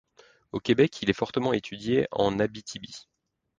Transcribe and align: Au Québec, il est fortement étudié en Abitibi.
Au 0.51 0.59
Québec, 0.59 0.97
il 1.03 1.11
est 1.11 1.13
fortement 1.13 1.53
étudié 1.53 2.07
en 2.09 2.39
Abitibi. 2.39 3.07